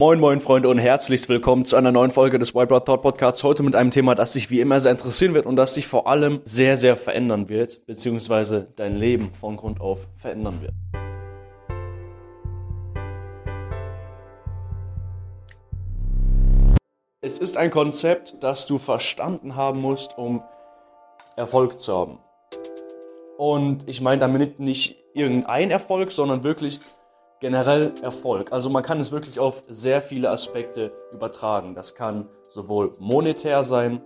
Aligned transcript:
Moin 0.00 0.20
moin 0.20 0.40
Freunde 0.40 0.68
und 0.68 0.78
herzlichst 0.78 1.28
willkommen 1.28 1.64
zu 1.64 1.74
einer 1.74 1.90
neuen 1.90 2.12
Folge 2.12 2.38
des 2.38 2.54
White 2.54 2.68
Blood 2.68 2.84
Thought 2.84 3.02
Podcasts. 3.02 3.42
Heute 3.42 3.64
mit 3.64 3.74
einem 3.74 3.90
Thema, 3.90 4.14
das 4.14 4.32
dich 4.32 4.48
wie 4.48 4.60
immer 4.60 4.78
sehr 4.78 4.92
interessieren 4.92 5.34
wird 5.34 5.44
und 5.44 5.56
das 5.56 5.74
dich 5.74 5.88
vor 5.88 6.06
allem 6.06 6.40
sehr, 6.44 6.76
sehr 6.76 6.94
verändern 6.94 7.48
wird, 7.48 7.84
beziehungsweise 7.84 8.72
dein 8.76 8.96
Leben 8.96 9.32
von 9.34 9.56
Grund 9.56 9.80
auf 9.80 10.06
verändern 10.16 10.62
wird. 10.62 10.72
Es 17.20 17.40
ist 17.40 17.56
ein 17.56 17.72
Konzept, 17.72 18.36
das 18.40 18.68
du 18.68 18.78
verstanden 18.78 19.56
haben 19.56 19.80
musst, 19.80 20.16
um 20.16 20.44
Erfolg 21.34 21.80
zu 21.80 21.92
haben. 21.92 22.20
Und 23.36 23.88
ich 23.88 24.00
meine 24.00 24.20
damit 24.20 24.60
nicht 24.60 24.96
irgendein 25.12 25.72
Erfolg, 25.72 26.12
sondern 26.12 26.44
wirklich 26.44 26.78
generell 27.40 27.92
Erfolg. 28.02 28.52
Also 28.52 28.70
man 28.70 28.82
kann 28.82 29.00
es 29.00 29.12
wirklich 29.12 29.38
auf 29.38 29.62
sehr 29.68 30.00
viele 30.02 30.30
Aspekte 30.30 30.92
übertragen. 31.12 31.74
Das 31.74 31.94
kann 31.94 32.28
sowohl 32.50 32.92
monetär 33.00 33.62
sein, 33.62 34.00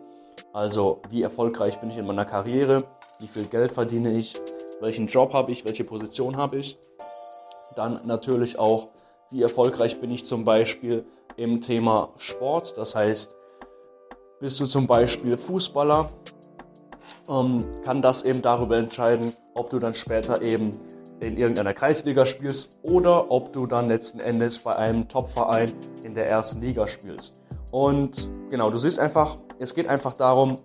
also 0.53 1.01
wie 1.11 1.23
erfolgreich 1.23 1.79
bin 1.81 1.91
ich 1.91 1.97
in 1.97 2.07
meiner 2.07 2.25
Karriere, 2.25 2.85
wie 3.19 3.29
viel 3.29 3.45
Geld 3.45 3.73
verdiene 3.73 4.13
ich, 4.13 4.35
welchen 4.81 5.07
Job 5.07 5.33
habe 5.33 5.53
ich, 5.53 5.65
welche 5.65 5.85
Position 5.85 6.37
habe 6.37 6.59
ich. 6.59 6.79
Dann 7.77 8.01
natürlich 8.05 8.59
auch, 8.59 8.89
wie 9.31 9.43
erfolgreich 9.43 10.01
bin 10.01 10.11
ich 10.11 10.25
zum 10.25 10.45
Beispiel 10.45 11.07
im 11.37 11.61
Thema 11.61 12.11
Sport. 12.19 12.77
Das 12.77 12.95
heißt, 12.95 13.35
bist 14.41 14.61
du 14.61 14.67
zum 14.67 14.87
Beispiel 14.87 15.39
Fußballer, 15.39 16.09
ähm, 17.29 17.65
kann 17.85 18.03
das 18.03 18.25
eben 18.25 18.43
darüber 18.43 18.77
entscheiden, 18.77 19.35
ob 19.55 19.71
du 19.71 19.79
dann 19.79 19.95
später 19.95 20.43
eben 20.43 20.77
in 21.23 21.37
irgendeiner 21.37 21.73
Kreisliga 21.73 22.27
spielst 22.27 22.79
oder 22.83 23.31
ob 23.31 23.53
du 23.53 23.67
dann 23.67 23.87
letzten 23.87 24.21
Endes 24.21 24.59
bei 24.59 24.75
einem 24.75 25.09
Topverein 25.09 25.73
in 26.03 26.15
der 26.15 26.29
ersten 26.29 26.61
Liga 26.61 26.87
spielst. 26.87 27.41
Und 27.71 28.29
genau, 28.51 28.71
du 28.71 28.79
siehst 28.79 28.99
einfach, 28.99 29.39
es 29.59 29.75
geht 29.75 29.87
einfach 29.87 30.15
darum, 30.15 30.57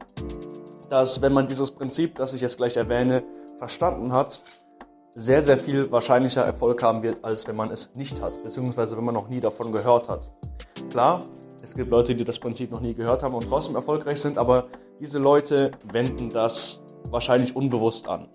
dass 0.90 1.22
wenn 1.22 1.34
man 1.34 1.48
dieses 1.48 1.72
Prinzip, 1.72 2.16
das 2.16 2.34
ich 2.34 2.42
jetzt 2.42 2.58
gleich 2.58 2.76
erwähne, 2.76 3.24
verstanden 3.60 4.12
hat, 4.12 4.42
sehr, 5.16 5.42
sehr 5.42 5.58
viel 5.58 5.92
wahrscheinlicher 5.92 6.44
Erfolg 6.44 6.84
haben 6.84 7.02
wird, 7.02 7.24
als 7.24 7.48
wenn 7.48 7.56
man 7.56 7.72
es 7.72 7.96
nicht 7.96 8.22
hat, 8.22 8.44
beziehungsweise 8.44 8.98
wenn 8.98 9.04
man 9.04 9.16
noch 9.16 9.30
nie 9.30 9.40
davon 9.40 9.72
gehört 9.72 10.10
hat. 10.10 10.30
Klar, 10.90 11.24
es 11.64 11.74
gibt 11.76 11.92
Leute, 11.92 12.16
die 12.16 12.24
das 12.24 12.40
Prinzip 12.40 12.72
noch 12.72 12.82
nie 12.82 12.94
gehört 12.94 13.24
haben 13.24 13.34
und 13.34 13.48
trotzdem 13.48 13.76
erfolgreich 13.76 14.22
sind, 14.22 14.38
aber 14.38 14.68
diese 15.00 15.20
Leute 15.20 15.72
wenden 15.92 16.30
das 16.30 16.82
wahrscheinlich 17.10 17.56
unbewusst 17.56 18.08
an. 18.08 18.28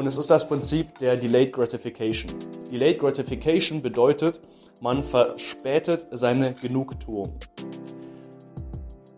Und 0.00 0.06
es 0.06 0.16
ist 0.16 0.30
das 0.30 0.48
Prinzip 0.48 0.98
der 0.98 1.14
Delayed 1.18 1.52
Gratification. 1.52 2.30
Delayed 2.70 2.98
Gratification 2.98 3.82
bedeutet, 3.82 4.40
man 4.80 5.02
verspätet 5.02 6.06
seine 6.12 6.54
Genugtuung. 6.54 7.34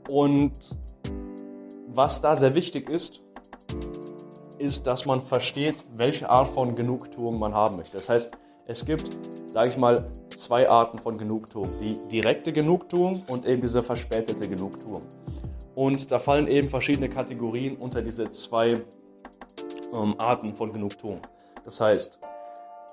Und 0.08 0.50
was 1.86 2.20
da 2.20 2.34
sehr 2.34 2.56
wichtig 2.56 2.91
ist, 2.91 3.22
ist, 4.58 4.84
dass 4.89 5.06
man 5.06 5.20
versteht, 5.20 5.84
welche 5.94 6.28
Art 6.28 6.48
von 6.48 6.74
Genugtuung 6.74 7.39
man 7.39 7.55
haben 7.55 7.77
möchte. 7.77 7.98
Das 7.98 8.08
heißt, 8.08 8.36
es 8.67 8.84
gibt, 8.84 9.08
sage 9.46 9.69
ich 9.69 9.77
mal, 9.77 10.11
zwei 10.34 10.69
Arten 10.69 10.98
von 10.98 11.17
Genugtuung. 11.17 11.69
Die 11.80 11.96
direkte 12.11 12.52
Genugtuung 12.52 13.22
und 13.28 13.46
eben 13.46 13.61
diese 13.61 13.84
verspätete 13.84 14.48
Genugtuung. 14.48 15.02
Und 15.77 16.11
da 16.11 16.19
fallen 16.19 16.48
eben 16.48 16.67
verschiedene 16.67 17.08
Kategorien 17.08 17.77
unter 17.77 18.02
diese 18.02 18.28
zwei 18.33 18.83
ähm, 19.93 20.15
Arten 20.19 20.55
von 20.55 20.73
Genugtuung. 20.73 21.21
Das 21.65 21.81
heißt, 21.81 22.19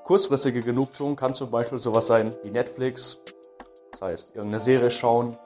kurzfristige 0.04 0.62
Genugtuung 0.62 1.16
kann 1.16 1.34
zum 1.34 1.52
Beispiel 1.52 1.80
sowas 1.80 2.08
sein 2.08 2.34
wie 2.44 2.52
Netflix, 2.52 3.18
das 3.92 4.02
heißt 4.02 4.30
irgendeine 4.36 4.60
Serie 4.60 4.92
schauen. 4.92 5.38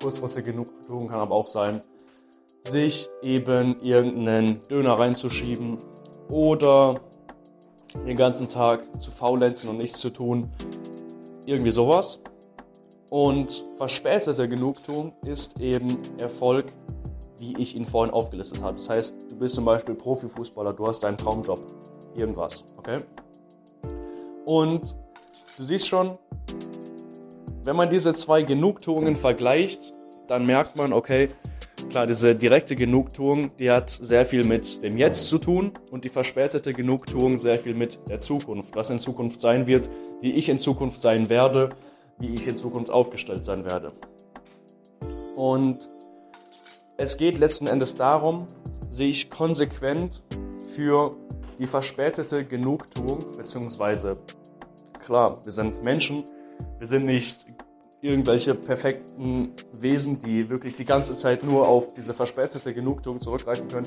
Kurzfristige 0.00 0.50
Genugtuung 0.50 1.08
kann 1.08 1.20
aber 1.20 1.34
auch 1.34 1.46
sein, 1.46 1.80
sich 2.64 3.08
eben 3.22 3.80
irgendeinen 3.80 4.62
Döner 4.62 4.98
reinzuschieben 4.98 5.78
oder 6.30 7.00
den 8.04 8.16
ganzen 8.16 8.48
Tag 8.48 9.00
zu 9.00 9.10
faulenzen 9.10 9.70
und 9.70 9.78
nichts 9.78 9.98
zu 9.98 10.10
tun. 10.10 10.50
Irgendwie 11.46 11.70
sowas. 11.70 12.20
Und 13.08 13.64
verspätete 13.76 14.48
Genugtuung 14.48 15.14
ist 15.24 15.60
eben 15.60 15.96
Erfolg 16.18 16.72
wie 17.38 17.56
ich 17.60 17.76
ihn 17.76 17.84
vorhin 17.84 18.12
aufgelistet 18.12 18.62
habe. 18.62 18.76
Das 18.76 18.88
heißt, 18.88 19.26
du 19.28 19.36
bist 19.36 19.54
zum 19.54 19.64
Beispiel 19.64 19.94
Profifußballer, 19.94 20.72
du 20.72 20.86
hast 20.86 21.00
deinen 21.00 21.18
Traumjob, 21.18 21.60
irgendwas, 22.14 22.64
okay? 22.76 22.98
Und 24.44 24.96
du 25.56 25.64
siehst 25.64 25.88
schon, 25.88 26.12
wenn 27.64 27.76
man 27.76 27.90
diese 27.90 28.14
zwei 28.14 28.42
Genugtuungen 28.42 29.16
vergleicht, 29.16 29.92
dann 30.28 30.44
merkt 30.44 30.76
man, 30.76 30.92
okay, 30.92 31.28
klar, 31.90 32.06
diese 32.06 32.34
direkte 32.34 32.76
Genugtuung, 32.76 33.50
die 33.58 33.70
hat 33.70 33.90
sehr 33.90 34.24
viel 34.24 34.44
mit 34.44 34.82
dem 34.82 34.96
Jetzt 34.96 35.28
zu 35.28 35.38
tun 35.38 35.72
und 35.90 36.04
die 36.04 36.08
verspätete 36.08 36.72
Genugtuung 36.72 37.38
sehr 37.38 37.58
viel 37.58 37.74
mit 37.74 37.98
der 38.08 38.20
Zukunft, 38.20 38.74
was 38.74 38.90
in 38.90 38.98
Zukunft 38.98 39.40
sein 39.40 39.66
wird, 39.66 39.90
wie 40.20 40.30
ich 40.30 40.48
in 40.48 40.58
Zukunft 40.58 41.00
sein 41.00 41.28
werde, 41.28 41.70
wie 42.18 42.34
ich 42.34 42.46
in 42.46 42.56
Zukunft 42.56 42.90
aufgestellt 42.90 43.44
sein 43.44 43.64
werde. 43.64 43.92
Und 45.34 45.90
es 46.98 47.16
geht 47.16 47.38
letzten 47.38 47.66
Endes 47.66 47.96
darum, 47.96 48.46
sich 48.90 49.30
konsequent 49.30 50.22
für 50.68 51.16
die 51.58 51.66
verspätete 51.66 52.44
Genugtuung, 52.44 53.36
beziehungsweise 53.36 54.18
klar, 55.04 55.40
wir 55.44 55.52
sind 55.52 55.82
Menschen, 55.82 56.24
wir 56.78 56.86
sind 56.86 57.06
nicht 57.06 57.44
irgendwelche 58.00 58.54
perfekten 58.54 59.52
Wesen, 59.78 60.18
die 60.18 60.48
wirklich 60.48 60.74
die 60.74 60.84
ganze 60.84 61.16
Zeit 61.16 61.42
nur 61.42 61.68
auf 61.68 61.94
diese 61.94 62.14
verspätete 62.14 62.72
Genugtuung 62.72 63.20
zurückgreifen 63.20 63.68
können. 63.68 63.86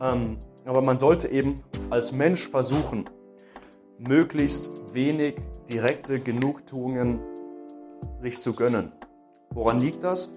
Ähm, 0.00 0.38
aber 0.64 0.80
man 0.80 0.98
sollte 0.98 1.28
eben 1.28 1.56
als 1.90 2.12
Mensch 2.12 2.48
versuchen, 2.48 3.04
möglichst 3.98 4.70
wenig 4.92 5.36
direkte 5.68 6.18
Genugtuungen 6.18 7.20
sich 8.18 8.38
zu 8.38 8.54
gönnen. 8.54 8.92
Woran 9.50 9.80
liegt 9.80 10.04
das? 10.04 10.30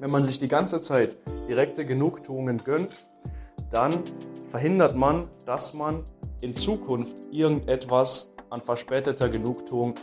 Wenn 0.00 0.10
man 0.10 0.24
sich 0.24 0.38
die 0.38 0.48
ganze 0.48 0.80
Zeit 0.80 1.16
direkte 1.46 1.84
Genugtuungen 1.84 2.58
gönnt, 2.58 3.06
dann 3.70 3.92
verhindert 4.50 4.94
man, 4.94 5.28
dass 5.46 5.74
man 5.74 6.04
in 6.40 6.54
Zukunft 6.54 7.16
irgendetwas 7.30 8.30
an 8.50 8.60
verspäteter 8.60 9.28
Genugtuung 9.28 9.94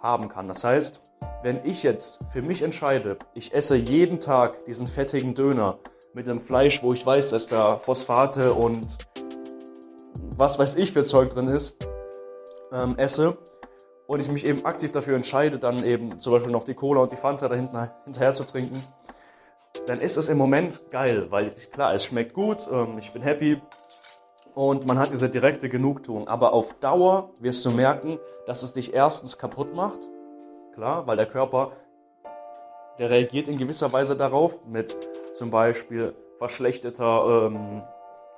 haben 0.00 0.28
kann. 0.28 0.48
Das 0.48 0.64
heißt, 0.64 1.00
wenn 1.42 1.60
ich 1.64 1.82
jetzt 1.82 2.18
für 2.30 2.42
mich 2.42 2.62
entscheide, 2.62 3.16
ich 3.34 3.54
esse 3.54 3.76
jeden 3.76 4.18
Tag 4.18 4.64
diesen 4.66 4.86
fettigen 4.86 5.34
Döner 5.34 5.78
mit 6.12 6.28
einem 6.28 6.40
Fleisch, 6.40 6.82
wo 6.82 6.92
ich 6.92 7.04
weiß, 7.04 7.30
dass 7.30 7.46
da 7.46 7.76
Phosphate 7.76 8.52
und 8.52 8.98
was 10.36 10.58
weiß 10.58 10.76
ich 10.76 10.92
für 10.92 11.02
Zeug 11.02 11.30
drin 11.30 11.48
ist, 11.48 11.76
ähm, 12.72 12.96
esse 12.98 13.38
und 14.06 14.20
ich 14.20 14.28
mich 14.28 14.44
eben 14.44 14.64
aktiv 14.64 14.92
dafür 14.92 15.14
entscheide, 15.14 15.58
dann 15.58 15.84
eben 15.84 16.18
zum 16.18 16.32
Beispiel 16.32 16.52
noch 16.52 16.64
die 16.64 16.74
Cola 16.74 17.02
und 17.02 17.12
die 17.12 17.16
Fanta 17.16 17.48
da 17.48 17.54
hinten 17.54 17.78
hinterher 18.04 18.32
zu 18.32 18.44
trinken, 18.44 18.82
dann 19.90 20.00
ist 20.00 20.16
es 20.16 20.28
im 20.28 20.38
Moment 20.38 20.88
geil, 20.90 21.26
weil 21.30 21.50
klar, 21.72 21.92
es 21.94 22.04
schmeckt 22.04 22.32
gut, 22.32 22.58
ähm, 22.70 22.98
ich 23.00 23.12
bin 23.12 23.22
happy 23.22 23.60
und 24.54 24.86
man 24.86 25.00
hat 25.00 25.10
diese 25.10 25.28
direkte 25.28 25.68
Genugtuung. 25.68 26.28
Aber 26.28 26.52
auf 26.52 26.74
Dauer 26.74 27.30
wirst 27.40 27.64
du 27.64 27.72
merken, 27.72 28.20
dass 28.46 28.62
es 28.62 28.72
dich 28.72 28.94
erstens 28.94 29.36
kaputt 29.36 29.74
macht, 29.74 29.98
klar, 30.74 31.08
weil 31.08 31.16
der 31.16 31.26
Körper, 31.26 31.72
der 33.00 33.10
reagiert 33.10 33.48
in 33.48 33.58
gewisser 33.58 33.92
Weise 33.92 34.14
darauf 34.14 34.64
mit 34.64 34.96
zum 35.32 35.50
Beispiel 35.50 36.14
verschlechteter, 36.38 37.48
ähm, 37.48 37.82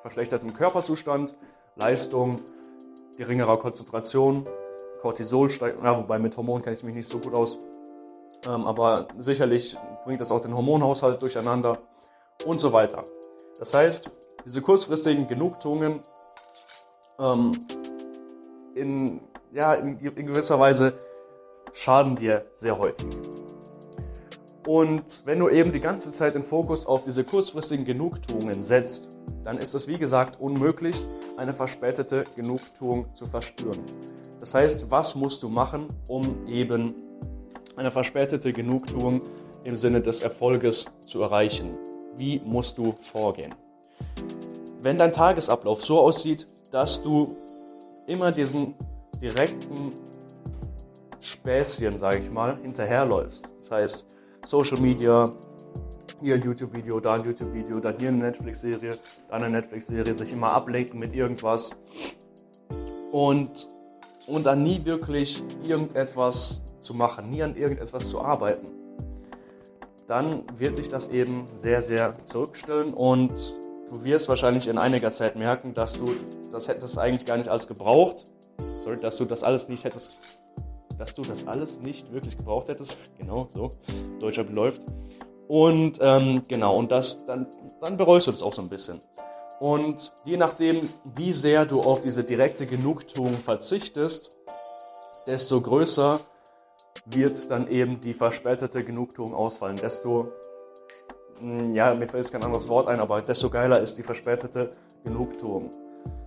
verschlechtertem 0.00 0.54
Körperzustand, 0.54 1.36
Leistung, 1.76 2.40
geringerer 3.18 3.58
Konzentration, 3.58 4.44
Cortisol 5.02 5.50
steigt, 5.50 5.82
ja, 5.82 5.98
wobei 5.98 6.18
mit 6.18 6.34
Hormonen 6.34 6.62
kenne 6.62 6.76
ich 6.76 6.82
mich 6.82 6.94
nicht 6.96 7.08
so 7.08 7.18
gut 7.18 7.34
aus, 7.34 7.58
ähm, 8.46 8.66
aber 8.66 9.08
sicherlich 9.18 9.76
bringt 10.04 10.20
das 10.20 10.30
auch 10.30 10.40
den 10.40 10.54
Hormonhaushalt 10.54 11.20
durcheinander 11.20 11.78
und 12.44 12.60
so 12.60 12.72
weiter. 12.72 13.04
Das 13.58 13.74
heißt, 13.74 14.10
diese 14.44 14.60
kurzfristigen 14.60 15.28
Genugtuungen 15.28 16.00
ähm, 17.18 17.52
in, 18.74 19.20
ja, 19.52 19.74
in, 19.74 19.98
in 19.98 20.26
gewisser 20.26 20.58
Weise 20.58 20.94
schaden 21.72 22.16
dir 22.16 22.46
sehr 22.52 22.78
häufig. 22.78 23.08
Und 24.66 25.22
wenn 25.24 25.40
du 25.40 25.48
eben 25.48 25.72
die 25.72 25.80
ganze 25.80 26.10
Zeit 26.10 26.34
den 26.34 26.44
Fokus 26.44 26.86
auf 26.86 27.02
diese 27.02 27.24
kurzfristigen 27.24 27.84
Genugtuungen 27.84 28.62
setzt, 28.62 29.08
dann 29.42 29.58
ist 29.58 29.74
es 29.74 29.88
wie 29.88 29.98
gesagt 29.98 30.40
unmöglich, 30.40 30.96
eine 31.36 31.52
verspätete 31.52 32.24
Genugtuung 32.36 33.12
zu 33.14 33.26
verspüren. 33.26 33.80
Das 34.38 34.54
heißt, 34.54 34.90
was 34.90 35.16
musst 35.16 35.42
du 35.42 35.48
machen, 35.48 35.88
um 36.08 36.46
eben 36.46 36.94
eine 37.76 37.90
verspätete 37.90 38.52
Genugtuung 38.52 39.20
im 39.64 39.76
Sinne 39.76 40.00
des 40.00 40.20
Erfolges 40.20 40.86
zu 41.06 41.22
erreichen. 41.22 41.76
Wie 42.16 42.40
musst 42.44 42.78
du 42.78 42.94
vorgehen? 43.00 43.54
Wenn 44.80 44.98
dein 44.98 45.12
Tagesablauf 45.12 45.84
so 45.84 46.00
aussieht, 46.00 46.46
dass 46.70 47.02
du 47.02 47.36
immer 48.06 48.32
diesen 48.32 48.74
direkten 49.20 49.92
Späßchen, 51.20 51.96
sage 51.96 52.18
ich 52.18 52.30
mal, 52.30 52.58
hinterherläufst. 52.60 53.48
Das 53.60 53.70
heißt, 53.70 54.06
Social 54.44 54.80
Media, 54.80 55.32
hier 56.20 56.34
ein 56.34 56.42
YouTube-Video, 56.42 56.98
da 56.98 57.14
ein 57.14 57.24
YouTube-Video, 57.24 57.78
dann 57.78 57.96
hier 57.98 58.08
eine 58.08 58.18
Netflix-Serie, 58.18 58.98
da 59.28 59.36
eine 59.36 59.50
Netflix-Serie, 59.50 60.14
sich 60.14 60.32
immer 60.32 60.52
ablenken 60.52 60.98
mit 60.98 61.14
irgendwas 61.14 61.70
und, 63.12 63.68
und 64.26 64.44
dann 64.44 64.62
nie 64.62 64.84
wirklich 64.84 65.42
irgendetwas 65.62 66.60
zu 66.80 66.94
machen, 66.94 67.30
nie 67.30 67.42
an 67.42 67.54
irgendetwas 67.54 68.08
zu 68.08 68.20
arbeiten, 68.20 68.68
dann 70.12 70.44
wird 70.58 70.76
dich 70.76 70.90
das 70.90 71.08
eben 71.08 71.46
sehr, 71.54 71.80
sehr 71.80 72.12
zurückstellen 72.24 72.92
und 72.92 73.32
du 73.88 74.04
wirst 74.04 74.28
wahrscheinlich 74.28 74.68
in 74.68 74.76
einiger 74.76 75.10
Zeit 75.10 75.36
merken, 75.36 75.72
dass 75.72 75.94
du 75.94 76.14
das 76.50 76.68
hättest 76.68 76.98
eigentlich 76.98 77.24
gar 77.24 77.38
nicht 77.38 77.48
alles 77.48 77.66
gebraucht, 77.66 78.24
sorry, 78.84 79.00
dass 79.00 79.16
du 79.16 79.24
das 79.24 79.42
alles 79.42 79.70
nicht 79.70 79.84
hättest, 79.84 80.12
dass 80.98 81.14
du 81.14 81.22
das 81.22 81.46
alles 81.46 81.80
nicht 81.80 82.12
wirklich 82.12 82.36
gebraucht 82.36 82.68
hättest, 82.68 82.98
genau 83.18 83.48
so, 83.54 83.70
Deutscher 84.20 84.44
läuft. 84.44 84.82
Und 85.48 85.98
ähm, 86.02 86.42
genau, 86.46 86.76
und 86.76 86.92
das, 86.92 87.24
dann, 87.24 87.46
dann 87.80 87.96
bereust 87.96 88.26
du 88.26 88.32
das 88.32 88.42
auch 88.42 88.52
so 88.52 88.60
ein 88.60 88.68
bisschen. 88.68 89.00
Und 89.60 90.12
je 90.26 90.36
nachdem, 90.36 90.90
wie 91.14 91.32
sehr 91.32 91.64
du 91.64 91.80
auf 91.80 92.02
diese 92.02 92.22
direkte 92.22 92.66
Genugtuung 92.66 93.38
verzichtest, 93.38 94.36
desto 95.26 95.62
größer 95.62 96.20
wird 97.06 97.50
dann 97.50 97.68
eben 97.68 98.00
die 98.00 98.12
verspätete 98.12 98.84
Genugtuung 98.84 99.34
ausfallen. 99.34 99.76
Desto, 99.76 100.32
hm, 101.40 101.74
ja, 101.74 101.94
mir 101.94 102.06
fällt 102.06 102.24
jetzt 102.24 102.32
kein 102.32 102.42
anderes 102.44 102.68
Wort 102.68 102.88
ein, 102.88 103.00
aber 103.00 103.20
desto 103.22 103.50
geiler 103.50 103.80
ist 103.80 103.98
die 103.98 104.02
verspätete 104.02 104.70
Genugtuung. 105.04 105.70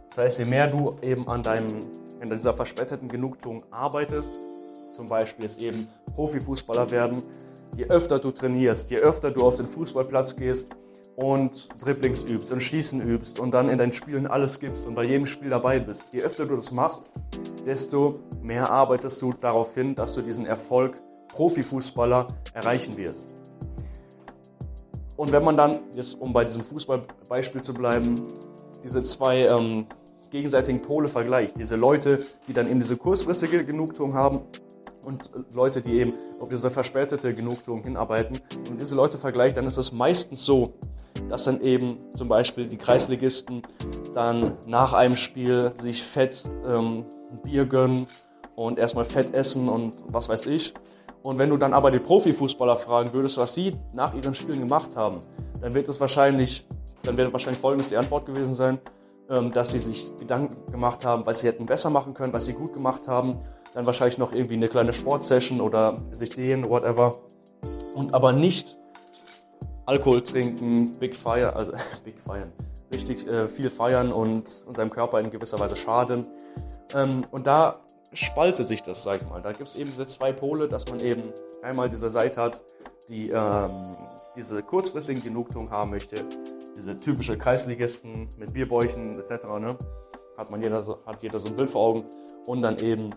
Das 0.10 0.18
heißt, 0.18 0.40
je 0.40 0.46
mehr 0.46 0.68
du 0.68 0.96
eben 1.02 1.28
an 1.28 1.44
deinem, 1.44 1.92
in 2.22 2.30
dieser 2.30 2.54
verspäteten 2.54 3.08
Genugtuung 3.08 3.64
arbeitest, 3.72 4.32
zum 4.92 5.08
Beispiel 5.08 5.46
jetzt 5.46 5.60
eben 5.60 5.88
Profifußballer 6.14 6.90
werden, 6.92 7.22
je 7.76 7.86
öfter 7.88 8.20
du 8.20 8.32
trainierst, 8.32 8.90
je 8.92 8.98
öfter 8.98 9.32
du 9.32 9.46
auf 9.46 9.58
den 9.58 9.66
Fußballplatz 9.66 10.36
gehst 10.36 10.76
und 11.16 11.70
Dribblings 11.84 12.24
übst 12.24 12.52
und 12.52 12.62
Schießen 12.62 13.02
übst 13.02 13.40
und 13.40 13.52
dann 13.52 13.70
in 13.70 13.78
deinen 13.78 13.92
Spielen 13.92 14.28
alles 14.28 14.60
gibst 14.60 14.86
und 14.86 14.96
bei 14.96 15.06
jedem 15.06 15.26
Spiel 15.26 15.50
dabei 15.50 15.80
bist, 15.80 16.12
je 16.14 16.22
öfter 16.22 16.46
du 16.46 16.56
das 16.56 16.72
machst, 16.72 17.10
desto 17.66 18.16
mehr 18.42 18.70
arbeitest 18.70 19.22
du 19.22 19.34
darauf 19.34 19.74
hin, 19.74 19.96
dass 19.96 20.14
du 20.14 20.22
diesen 20.22 20.46
Erfolg 20.46 20.96
Profifußballer 21.30 22.28
erreichen 22.54 22.96
wirst. 22.98 23.36
Und 25.18 25.32
wenn 25.32 25.44
man 25.44 25.56
dann, 25.56 25.80
jetzt 25.94 26.20
um 26.20 26.34
bei 26.34 26.44
diesem 26.44 26.64
Fußballbeispiel 26.64 27.62
zu 27.62 27.74
bleiben, 27.74 28.22
diese 28.84 29.02
zwei 29.02 29.46
ähm, 29.46 29.86
gegenseitigen 30.30 30.82
Pole 30.82 31.08
vergleicht, 31.08 31.58
diese 31.58 31.78
Leute, 31.78 32.26
die 32.48 32.54
dann 32.54 32.70
eben 32.70 32.80
diese 32.80 32.98
kurzfristige 32.98 33.64
Genugtuung 33.66 34.14
haben 34.14 34.42
und 35.06 35.30
Leute, 35.54 35.82
die 35.82 36.00
eben 36.00 36.14
auf 36.40 36.50
diese 36.50 36.70
verspätete 36.70 37.34
Genugtuung 37.34 37.84
hinarbeiten. 37.84 38.40
Und 38.70 38.82
diese 38.82 38.96
Leute 38.96 39.18
vergleicht, 39.18 39.56
dann 39.58 39.68
ist 39.68 39.78
es 39.78 39.92
meistens 39.92 40.44
so, 40.44 40.74
dass 41.30 41.46
dann 41.46 41.62
eben 41.62 41.98
zum 42.14 42.28
Beispiel 42.28 42.68
die 42.68 42.78
Kreisligisten 42.78 43.62
dann 44.14 44.58
nach 44.68 44.94
einem 44.94 45.16
Spiel 45.16 45.72
sich 45.76 46.04
fett 46.04 46.44
ähm, 46.66 47.06
Bier 47.44 47.66
gönnen 47.66 48.08
und 48.56 48.80
erstmal 48.80 49.06
fett 49.06 49.34
essen 49.34 49.70
und 49.70 49.98
was 50.08 50.30
weiß 50.30 50.46
ich. 50.48 50.74
Und 51.24 51.40
wenn 51.40 51.50
du 51.50 51.58
dann 51.58 51.74
aber 51.74 51.92
die 51.92 52.00
Profifußballer 52.00 52.76
fragen 52.76 53.12
würdest, 53.14 53.38
was 53.38 53.56
sie 53.56 53.72
nach 53.94 54.14
ihren 54.14 54.36
Spielen 54.36 54.60
gemacht 54.60 54.96
haben, 54.96 55.22
dann 55.62 55.74
wird 55.74 55.90
es 55.90 56.00
wahrscheinlich, 56.00 56.68
dann 57.04 57.18
wird 57.18 57.34
wahrscheinlich 57.34 57.60
folgendes 57.60 57.90
die 57.90 57.98
Antwort 57.98 58.26
gewesen 58.26 58.54
sein, 58.54 58.80
ähm, 59.30 59.52
dass 59.52 59.72
sie 59.72 59.80
sich 59.80 60.16
Gedanken 60.18 60.72
gemacht 60.72 61.06
haben, 61.06 61.26
was 61.26 61.40
sie 61.40 61.48
hätten 61.48 61.66
besser 61.66 61.90
machen 61.90 62.14
können, 62.14 62.34
was 62.34 62.46
sie 62.46 62.54
gut 62.54 62.74
gemacht 62.74 63.08
haben 63.08 63.40
dann 63.76 63.86
wahrscheinlich 63.86 64.18
noch 64.18 64.34
irgendwie 64.34 64.54
eine 64.54 64.70
kleine 64.70 64.94
Sportsession 64.94 65.60
oder 65.60 65.98
sich 66.12 66.30
dehnen, 66.30 66.70
whatever. 66.70 67.20
Und 67.94 68.14
aber 68.14 68.32
nicht 68.32 68.78
Alkohol 69.86 70.22
trinken, 70.24 70.92
Big 70.94 71.16
Fire, 71.16 71.56
also 71.56 71.74
Big 72.04 72.20
Feiern, 72.20 72.52
richtig 72.92 73.28
äh, 73.28 73.48
viel 73.48 73.70
feiern 73.70 74.12
und, 74.12 74.64
und 74.66 74.76
seinem 74.76 74.90
Körper 74.90 75.20
in 75.20 75.30
gewisser 75.30 75.60
Weise 75.60 75.76
schaden. 75.76 76.28
Ähm, 76.94 77.26
und 77.32 77.48
da 77.48 77.82
spaltet 78.14 78.68
sich 78.68 78.82
das, 78.82 79.04
sag 79.04 79.22
ich 79.22 79.30
mal. 79.30 79.42
Da 79.42 79.52
gibt 79.52 79.70
es 79.70 79.76
eben 79.76 79.90
diese 79.90 80.06
zwei 80.06 80.32
Pole, 80.32 80.68
dass 80.68 80.90
man 80.90 81.00
eben 81.00 81.34
einmal 81.62 81.90
diese 81.90 82.10
Seite 82.10 82.42
hat, 82.42 82.62
die 83.10 83.30
ähm, 83.30 83.70
diese 84.36 84.64
kurzfristigen 84.64 85.24
Genugtuung 85.24 85.70
haben 85.70 85.92
möchte, 85.92 86.26
diese 86.76 86.98
typische 86.98 87.38
Kreisligisten 87.38 88.30
mit 88.38 88.54
Bierbäuchen 88.54 89.18
etc. 89.18 89.46
Ne? 89.60 89.78
Hat 90.38 90.52
man 90.52 90.62
jeder 90.62 90.82
so, 90.82 91.00
hat 91.06 91.24
jeder 91.24 91.40
so 91.40 91.48
ein 91.48 91.56
Bild 91.56 91.70
vor 91.70 91.82
Augen 91.82 92.06
und 92.46 92.62
dann 92.62 92.78
eben 92.80 93.12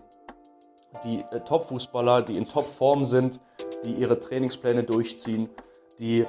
die 1.03 1.19
äh, 1.31 1.41
Top-Fußballer, 1.41 2.21
die 2.21 2.37
in 2.37 2.47
Top-Form 2.47 3.05
sind, 3.05 3.41
die 3.83 3.91
ihre 3.91 4.19
Trainingspläne 4.19 4.83
durchziehen, 4.83 5.49
die, 5.99 6.25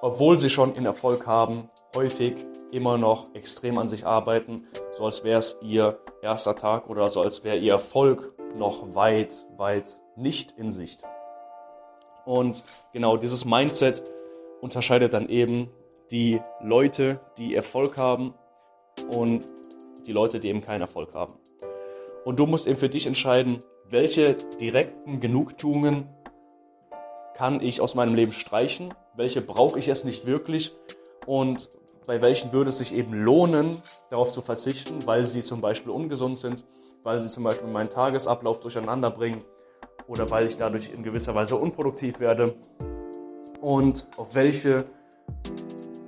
obwohl 0.00 0.38
sie 0.38 0.50
schon 0.50 0.74
in 0.74 0.86
Erfolg 0.86 1.26
haben, 1.26 1.70
häufig 1.94 2.34
immer 2.70 2.98
noch 2.98 3.34
extrem 3.34 3.78
an 3.78 3.88
sich 3.88 4.06
arbeiten, 4.06 4.66
so 4.92 5.04
als 5.04 5.24
wäre 5.24 5.38
es 5.38 5.58
ihr 5.62 5.98
erster 6.22 6.56
Tag 6.56 6.88
oder 6.88 7.10
so 7.10 7.20
als 7.20 7.44
wäre 7.44 7.56
ihr 7.56 7.72
Erfolg 7.72 8.32
noch 8.56 8.94
weit, 8.94 9.46
weit 9.56 10.00
nicht 10.16 10.52
in 10.52 10.70
Sicht. 10.70 11.02
Und 12.24 12.62
genau 12.92 13.16
dieses 13.16 13.44
Mindset 13.44 14.02
unterscheidet 14.60 15.14
dann 15.14 15.28
eben 15.28 15.70
die 16.10 16.40
Leute, 16.60 17.20
die 17.38 17.54
Erfolg 17.54 17.96
haben 17.96 18.34
und 19.10 19.44
die 20.06 20.12
Leute, 20.12 20.40
die 20.40 20.48
eben 20.48 20.60
keinen 20.60 20.82
Erfolg 20.82 21.14
haben. 21.14 21.34
Und 22.24 22.38
du 22.38 22.46
musst 22.46 22.66
eben 22.66 22.78
für 22.78 22.88
dich 22.88 23.06
entscheiden, 23.06 23.58
welche 23.88 24.34
direkten 24.34 25.20
Genugtuungen 25.20 26.08
kann 27.34 27.60
ich 27.60 27.80
aus 27.80 27.94
meinem 27.94 28.14
Leben 28.14 28.32
streichen, 28.32 28.92
welche 29.16 29.40
brauche 29.40 29.78
ich 29.78 29.88
es 29.88 30.04
nicht 30.04 30.26
wirklich 30.26 30.72
und 31.26 31.68
bei 32.06 32.22
welchen 32.22 32.52
würde 32.52 32.70
es 32.70 32.78
sich 32.78 32.94
eben 32.94 33.12
lohnen, 33.14 33.82
darauf 34.08 34.32
zu 34.32 34.40
verzichten, 34.40 35.06
weil 35.06 35.26
sie 35.26 35.42
zum 35.42 35.60
Beispiel 35.60 35.92
ungesund 35.92 36.38
sind, 36.38 36.64
weil 37.02 37.20
sie 37.20 37.28
zum 37.28 37.44
Beispiel 37.44 37.68
meinen 37.68 37.90
Tagesablauf 37.90 38.60
durcheinander 38.60 39.10
bringen 39.10 39.44
oder 40.06 40.30
weil 40.30 40.46
ich 40.46 40.56
dadurch 40.56 40.90
in 40.92 41.02
gewisser 41.02 41.34
Weise 41.34 41.56
unproduktiv 41.56 42.20
werde 42.20 42.54
und 43.60 44.08
auf 44.16 44.34
welche 44.34 44.86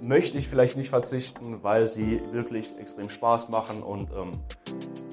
möchte 0.04 0.38
ich 0.38 0.48
vielleicht 0.48 0.76
nicht 0.76 0.90
verzichten, 0.90 1.62
weil 1.62 1.86
sie 1.86 2.20
wirklich 2.32 2.76
extrem 2.78 3.08
Spaß 3.08 3.48
machen 3.48 3.82
und 3.82 4.10
ähm, 4.10 4.32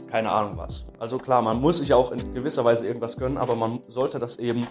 keine 0.09 0.31
Ahnung 0.31 0.57
was. 0.57 0.86
Also 0.97 1.18
klar, 1.18 1.41
man 1.41 1.62
muss 1.62 1.77
sich 1.77 1.94
auch 1.94 2.12
in 2.12 2.33
gewisser 2.33 2.65
Weise 2.65 2.88
irgendwas 2.88 3.18
gönnen, 3.18 3.38
aber 3.38 3.56
man 3.56 3.81
sollte 3.88 4.19
das 4.19 4.38
eben 4.38 4.68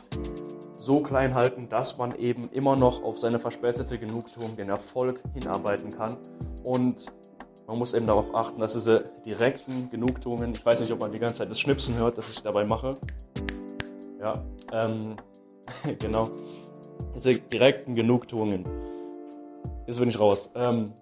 so 0.89 1.01
klein 1.01 1.35
halten, 1.35 1.69
dass 1.69 1.99
man 1.99 2.15
eben 2.15 2.49
immer 2.51 2.75
noch 2.75 3.03
auf 3.03 3.19
seine 3.19 3.39
verspätete 3.39 3.99
Genugtuung, 3.99 4.57
den 4.57 4.71
Erfolg 4.71 5.21
hinarbeiten 5.35 5.91
kann. 5.91 6.17
Und 6.65 7.13
man 7.67 7.79
muss 7.79 7.93
eben 7.93 8.07
darauf 8.07 8.35
achten, 8.35 8.59
dass 8.59 8.73
diese 8.73 9.05
direkten 9.27 9.91
Genugtuungen, 9.91 10.53
ich 10.53 10.65
weiß 10.65 10.81
nicht, 10.81 10.91
ob 10.91 11.01
man 11.01 11.13
die 11.13 11.19
ganze 11.19 11.41
Zeit 11.41 11.51
das 11.51 11.61
Schnipsen 11.61 11.95
hört, 11.97 12.17
das 12.17 12.31
ich 12.31 12.43
dabei 12.43 12.65
mache. 12.65 12.97
Ja, 14.19 14.33
ähm, 14.73 15.17
genau. 15.99 16.31
Diese 17.15 17.35
direkten 17.35 17.95
Genugtuungen. 17.95 18.65
Jetzt 19.87 19.99
bin 19.99 20.09
ich 20.09 20.19
raus. 20.19 20.51
Ähm, 20.55 20.95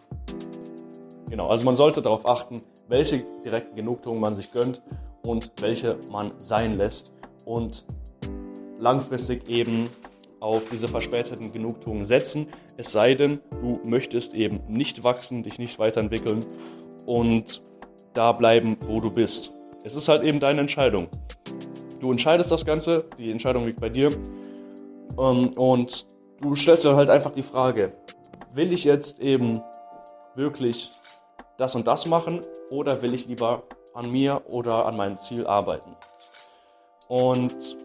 genau, 1.30 1.46
also 1.46 1.64
man 1.64 1.76
sollte 1.76 2.02
darauf 2.02 2.28
achten, 2.28 2.58
welche 2.88 3.22
direkten 3.44 3.76
Genugtuungen 3.76 4.20
man 4.20 4.34
sich 4.34 4.50
gönnt 4.50 4.82
und 5.22 5.52
welche 5.60 5.96
man 6.10 6.32
sein 6.38 6.74
lässt 6.74 7.14
und 7.44 7.86
langfristig 8.78 9.48
eben 9.48 9.90
auf 10.40 10.68
diese 10.70 10.88
verspäteten 10.88 11.50
Genugtuungen 11.50 12.04
setzen. 12.04 12.48
Es 12.76 12.92
sei 12.92 13.14
denn, 13.14 13.40
du 13.60 13.80
möchtest 13.84 14.34
eben 14.34 14.60
nicht 14.68 15.02
wachsen, 15.02 15.42
dich 15.42 15.58
nicht 15.58 15.78
weiterentwickeln 15.78 16.44
und 17.06 17.62
da 18.12 18.32
bleiben, 18.32 18.76
wo 18.86 19.00
du 19.00 19.10
bist. 19.10 19.52
Es 19.84 19.94
ist 19.94 20.08
halt 20.08 20.22
eben 20.22 20.40
deine 20.40 20.60
Entscheidung. 20.60 21.08
Du 22.00 22.10
entscheidest 22.10 22.52
das 22.52 22.64
Ganze, 22.64 23.04
die 23.18 23.30
Entscheidung 23.30 23.66
liegt 23.66 23.80
bei 23.80 23.88
dir. 23.88 24.10
Ähm, 25.18 25.48
und 25.54 26.06
du 26.40 26.54
stellst 26.54 26.84
dir 26.84 26.96
halt 26.96 27.10
einfach 27.10 27.32
die 27.32 27.42
Frage, 27.42 27.90
will 28.52 28.72
ich 28.72 28.84
jetzt 28.84 29.20
eben 29.20 29.62
wirklich 30.34 30.92
das 31.56 31.74
und 31.74 31.86
das 31.86 32.06
machen 32.06 32.42
oder 32.70 33.00
will 33.02 33.14
ich 33.14 33.26
lieber 33.26 33.62
an 33.94 34.10
mir 34.10 34.42
oder 34.46 34.86
an 34.86 34.96
meinem 34.96 35.18
Ziel 35.18 35.46
arbeiten? 35.46 35.96
Und 37.08 37.76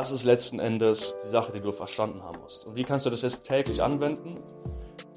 das 0.00 0.10
ist 0.10 0.24
letzten 0.24 0.58
Endes 0.60 1.16
die 1.24 1.28
Sache, 1.28 1.52
die 1.52 1.60
du 1.60 1.72
verstanden 1.72 2.22
haben 2.22 2.40
musst. 2.40 2.66
Und 2.66 2.76
wie 2.76 2.84
kannst 2.84 3.06
du 3.06 3.10
das 3.10 3.22
jetzt 3.22 3.46
täglich 3.46 3.82
anwenden? 3.82 4.36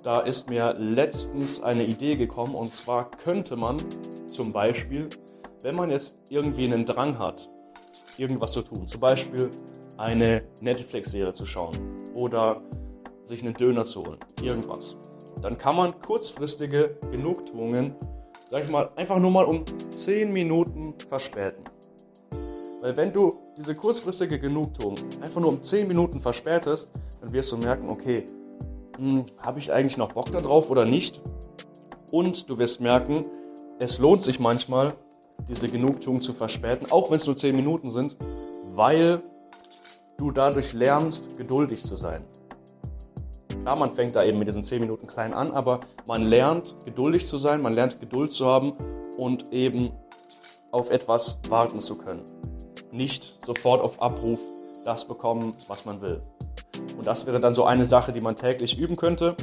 Da 0.04 0.22
ist 0.22 0.50
mir 0.50 0.74
letztens 0.80 1.62
eine 1.62 1.86
Idee 1.86 2.16
gekommen 2.16 2.56
und 2.56 2.74
zwar 2.74 3.12
könnte 3.12 3.56
man 3.56 3.78
zum 4.28 4.52
Beispiel, 4.52 5.10
wenn 5.62 5.76
man 5.76 5.92
jetzt 5.92 6.18
irgendwie 6.30 6.66
einen 6.66 6.86
Drang 6.86 7.20
hat, 7.20 7.50
irgendwas 8.18 8.54
zu 8.54 8.64
tun, 8.64 8.88
zum 8.88 9.02
Beispiel 9.02 9.52
eine 9.98 10.40
Netflix-Serie 10.62 11.34
zu 11.34 11.46
schauen 11.46 11.78
oder 12.16 12.62
sich 13.26 13.44
einen 13.44 13.54
Döner 13.54 13.86
zu 13.86 14.04
holen, 14.04 14.18
irgendwas 14.42 14.96
dann 15.42 15.58
kann 15.58 15.76
man 15.76 16.00
kurzfristige 16.00 16.98
Genugtuungen, 17.12 17.96
sag 18.50 18.64
ich 18.64 18.70
mal, 18.70 18.90
einfach 18.96 19.18
nur 19.18 19.32
mal 19.32 19.46
um 19.46 19.64
10 19.92 20.32
Minuten 20.32 20.94
verspäten. 21.10 21.64
Weil 22.82 22.96
wenn 22.98 23.12
du 23.12 23.51
diese 23.62 23.76
kurzfristige 23.76 24.40
Genugtuung 24.40 24.96
einfach 25.22 25.40
nur 25.40 25.50
um 25.50 25.62
10 25.62 25.88
Minuten 25.88 26.20
verspätest, 26.20 26.92
dann 27.22 27.32
wirst 27.32 27.52
du 27.52 27.58
merken, 27.58 27.90
okay, 27.90 28.26
hm, 28.98 29.24
habe 29.38 29.60
ich 29.60 29.72
eigentlich 29.72 29.98
noch 29.98 30.14
Bock 30.14 30.32
darauf 30.32 30.72
oder 30.72 30.84
nicht? 30.84 31.22
Und 32.12 32.50
du 32.50 32.58
wirst 32.58 32.82
merken, 32.82 33.28
es 33.78 34.00
lohnt 34.00 34.24
sich 34.24 34.40
manchmal, 34.40 34.96
diese 35.48 35.68
Genugtuung 35.68 36.22
zu 36.22 36.34
verspäten, 36.34 36.92
auch 36.92 37.12
wenn 37.12 37.18
es 37.18 37.28
nur 37.28 37.38
10 37.38 37.56
Minuten 37.56 37.92
sind, 37.92 38.18
weil 38.74 39.20
du 40.18 40.32
dadurch 40.32 40.74
lernst, 40.74 41.38
geduldig 41.38 41.84
zu 41.84 41.96
sein. 41.96 42.24
Klar, 43.62 43.76
man 43.76 43.92
fängt 43.92 44.16
da 44.16 44.24
eben 44.24 44.40
mit 44.40 44.48
diesen 44.48 44.64
10 44.64 44.82
Minuten 44.82 45.06
klein 45.06 45.36
an, 45.36 45.52
aber 45.52 45.82
man 46.08 46.24
lernt 46.24 46.76
geduldig 46.84 47.28
zu 47.28 47.38
sein, 47.38 47.62
man 47.62 47.74
lernt 47.74 48.00
Geduld 48.00 48.32
zu 48.32 48.48
haben 48.48 48.74
und 49.18 49.54
eben 49.54 49.92
auf 50.72 50.90
etwas 50.90 51.38
warten 51.48 51.80
zu 51.80 51.96
können. 51.96 52.41
Nicht 52.92 53.38
sofort 53.46 53.82
auf 53.82 54.02
Abruf 54.02 54.40
das 54.84 55.06
bekommen, 55.06 55.54
was 55.68 55.86
man 55.86 56.02
will. 56.02 56.22
Und 56.98 57.06
das 57.06 57.26
wäre 57.26 57.40
dann 57.40 57.54
so 57.54 57.64
eine 57.64 57.86
Sache, 57.86 58.12
die 58.12 58.22
man 58.22 58.36
täglich 58.36 58.78
üben 58.78 58.96
könnte, 58.96 59.36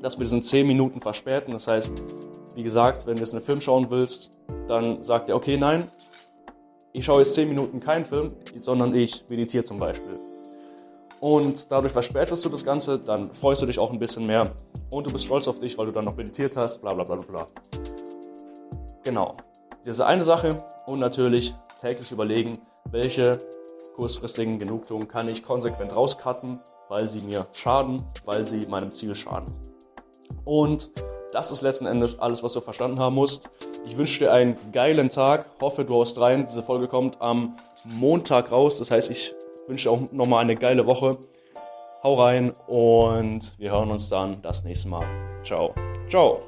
dass 0.00 0.18
wir 0.18 0.24
diesen 0.24 0.42
10 0.42 0.66
Minuten 0.66 1.00
verspäten. 1.00 1.52
Das 1.52 1.66
heißt, 1.66 1.92
wie 2.54 2.62
gesagt, 2.62 3.06
wenn 3.06 3.16
du 3.16 3.22
jetzt 3.22 3.34
einen 3.34 3.44
Film 3.44 3.60
schauen 3.60 3.90
willst, 3.90 4.30
dann 4.68 5.02
sagt 5.04 5.28
er, 5.28 5.36
okay, 5.36 5.56
nein, 5.56 5.90
ich 6.92 7.04
schaue 7.04 7.18
jetzt 7.18 7.34
10 7.34 7.48
Minuten 7.48 7.80
keinen 7.80 8.04
Film, 8.04 8.28
sondern 8.60 8.94
ich 8.94 9.24
meditiere 9.28 9.64
zum 9.64 9.78
Beispiel. 9.78 10.18
Und 11.20 11.70
dadurch 11.70 11.92
verspätest 11.92 12.44
du 12.44 12.48
das 12.48 12.64
Ganze, 12.64 12.98
dann 12.98 13.32
freust 13.32 13.62
du 13.62 13.66
dich 13.66 13.78
auch 13.78 13.92
ein 13.92 13.98
bisschen 13.98 14.26
mehr 14.26 14.52
und 14.90 15.06
du 15.06 15.12
bist 15.12 15.24
stolz 15.24 15.46
auf 15.46 15.58
dich, 15.58 15.78
weil 15.78 15.86
du 15.86 15.92
dann 15.92 16.04
noch 16.04 16.16
meditiert 16.16 16.56
hast, 16.56 16.80
bla 16.82 16.92
bla 16.92 17.04
bla 17.04 17.16
bla. 17.16 17.46
Genau. 19.04 19.36
Diese 19.86 20.04
eine 20.06 20.24
Sache 20.24 20.64
und 20.86 20.98
natürlich 20.98 21.54
täglich 21.82 22.12
überlegen, 22.12 22.60
welche 22.90 23.40
kurzfristigen 23.96 24.58
Genugtuungen 24.58 25.08
kann 25.08 25.28
ich 25.28 25.42
konsequent 25.42 25.94
rauscutten, 25.94 26.60
weil 26.88 27.08
sie 27.08 27.20
mir 27.20 27.46
schaden, 27.52 28.04
weil 28.24 28.46
sie 28.46 28.66
meinem 28.66 28.92
Ziel 28.92 29.14
schaden. 29.14 29.52
Und 30.44 30.90
das 31.32 31.50
ist 31.50 31.62
letzten 31.62 31.86
Endes 31.86 32.18
alles, 32.18 32.42
was 32.42 32.52
du 32.52 32.60
verstanden 32.60 33.00
haben 33.00 33.16
musst. 33.16 33.50
Ich 33.84 33.96
wünsche 33.96 34.20
dir 34.20 34.32
einen 34.32 34.56
geilen 34.70 35.08
Tag. 35.08 35.50
Hoffe, 35.60 35.84
du 35.84 35.94
haust 35.94 36.20
rein. 36.20 36.46
Diese 36.46 36.62
Folge 36.62 36.86
kommt 36.88 37.20
am 37.20 37.56
Montag 37.84 38.52
raus. 38.52 38.78
Das 38.78 38.90
heißt, 38.90 39.10
ich 39.10 39.34
wünsche 39.66 39.88
dir 39.88 39.92
auch 39.92 40.12
nochmal 40.12 40.42
eine 40.42 40.54
geile 40.54 40.86
Woche. 40.86 41.18
Hau 42.02 42.14
rein 42.14 42.52
und 42.66 43.58
wir 43.58 43.72
hören 43.72 43.90
uns 43.90 44.08
dann 44.08 44.40
das 44.42 44.62
nächste 44.64 44.88
Mal. 44.88 45.06
Ciao. 45.44 45.74
Ciao. 46.08 46.42